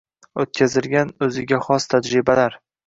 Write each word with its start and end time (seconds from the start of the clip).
o‘tkazilgan 0.43 1.13
o‘ziga 1.29 1.63
xos 1.69 1.91
«tajribalar»– 1.95 2.61